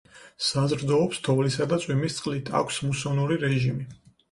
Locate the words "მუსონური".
2.89-3.41